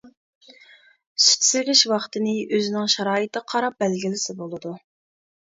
سۈت 1.25 1.45
سېغىش 1.47 1.83
ۋاقتىنى 1.91 2.33
ئۆزىنىڭ 2.57 2.89
شارائىتىغا 2.95 3.53
قاراپ 3.55 3.79
بەلگىلىسە 3.85 4.39
بولىدۇ. 4.43 4.75